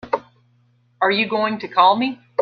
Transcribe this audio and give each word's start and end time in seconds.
Are 0.99 1.11
you 1.11 1.29
going 1.29 1.59
to 1.59 1.67
call 1.67 1.95
me? 1.95 2.19